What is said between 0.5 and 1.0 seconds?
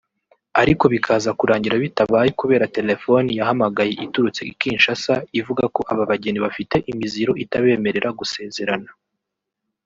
ariko